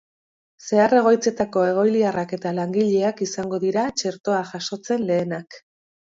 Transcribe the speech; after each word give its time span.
Zahar-egoitzetako 0.69 1.65
egoiliarrak 1.73 2.33
eta 2.39 2.55
langileak 2.61 3.23
izango 3.27 3.61
dira 3.67 3.85
txertoa 4.01 4.41
jasotzen 4.55 5.07
lehenak. 5.13 5.63